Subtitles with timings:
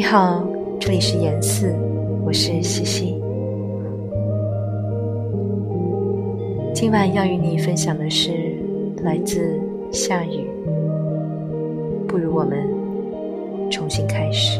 [0.00, 0.42] 你好，
[0.80, 1.76] 这里是严四，
[2.24, 3.22] 我是西西。
[6.72, 8.32] 今晚要与你分享的是
[9.02, 9.60] 来自
[9.92, 10.48] 下雨。
[12.08, 12.66] 不如我们
[13.70, 14.58] 重新开始。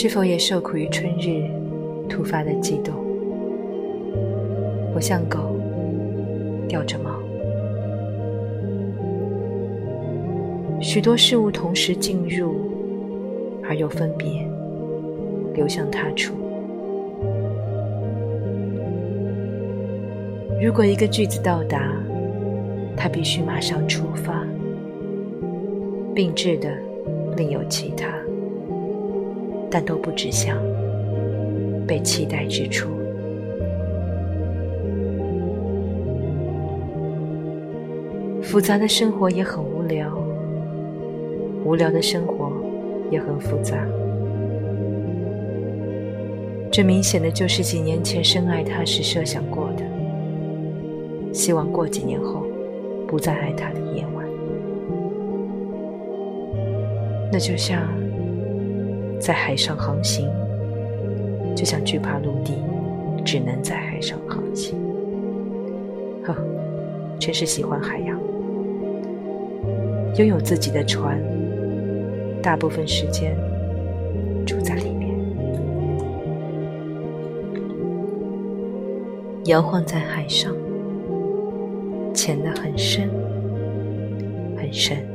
[0.00, 1.42] 是否也受苦于春日
[2.08, 2.94] 突发的悸动？
[4.94, 5.56] 我像狗，
[6.68, 7.18] 掉着毛。
[10.80, 12.54] 许多事物同时进入，
[13.64, 14.48] 而又分别
[15.52, 16.32] 流向他处。
[20.62, 21.92] 如果一个句子到达，
[22.96, 24.46] 它必须马上出发，
[26.14, 26.72] 并置的
[27.36, 28.06] 另有其他。
[29.70, 30.56] 但都不指向
[31.86, 32.88] 被期待之处。
[38.42, 40.10] 复杂的生活也很无聊，
[41.64, 42.50] 无聊的生活
[43.10, 43.86] 也很复杂。
[46.70, 49.84] 这明显的就是几年前深爱他时设想过的，
[51.32, 52.46] 希望过几年后
[53.06, 54.24] 不再爱他的夜晚。
[57.30, 57.82] 那就像……
[59.18, 60.30] 在海上航行，
[61.54, 62.54] 就像惧怕陆地，
[63.24, 64.78] 只能在海上航行。
[66.22, 66.36] 呵，
[67.18, 68.18] 真是喜欢海洋，
[70.16, 71.18] 拥有自己的船，
[72.42, 73.34] 大部分时间
[74.46, 75.10] 住在里面，
[79.46, 80.54] 摇晃在海上，
[82.14, 83.08] 潜得很深，
[84.56, 85.07] 很深。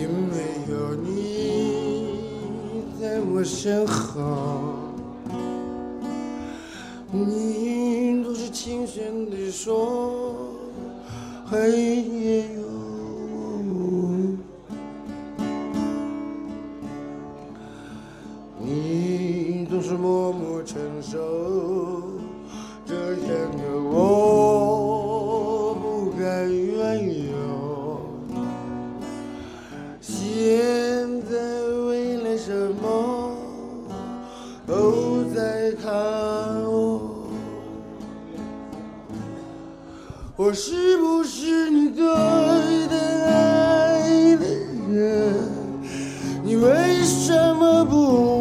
[0.00, 4.78] 因为有你在我身后
[7.12, 10.54] 你总是轻声地说
[11.44, 12.62] 黑夜有。
[13.68, 14.38] 我
[18.58, 21.18] 你总是默默承受
[22.86, 23.69] 这样的
[30.10, 31.36] 现在
[31.86, 32.50] 为了什
[32.82, 33.36] 么？
[34.66, 35.92] 都在看
[36.64, 37.28] 我，
[40.36, 44.44] 我是不是你最疼爱的
[44.92, 45.34] 人？
[46.44, 48.39] 你为什么不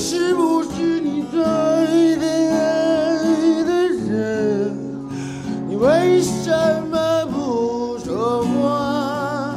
[0.00, 2.24] 是不是你最的
[2.54, 4.72] 爱的人？
[5.68, 6.48] 你为什
[6.88, 9.56] 么不说话？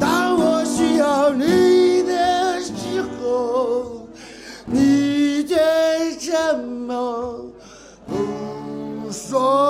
[0.00, 4.08] 当我需要你的时候，
[4.64, 5.54] 你却
[6.18, 7.44] 什么
[8.06, 9.63] 不说？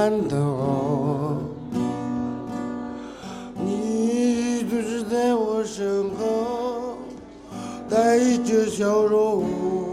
[0.00, 1.36] 难道
[3.56, 6.98] 你就是在我身后
[7.90, 9.87] 带着笑容？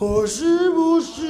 [0.00, 1.29] 我是不是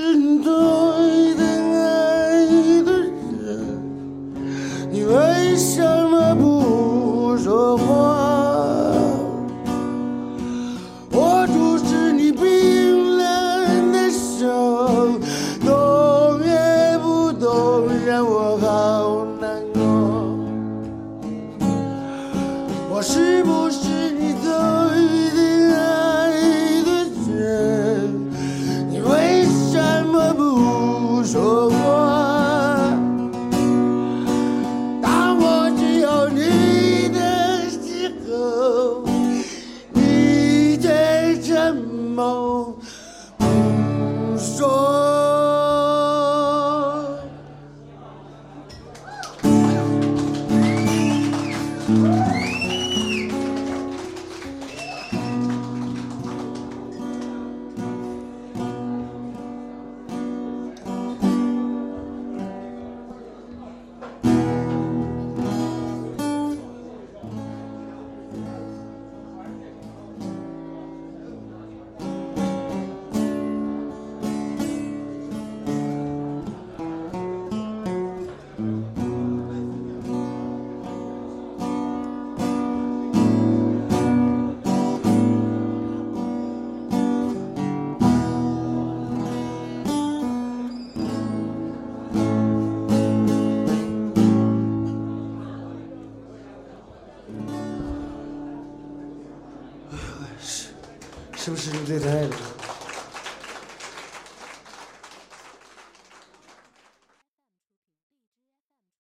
[101.42, 102.36] 是不是你对他爱的？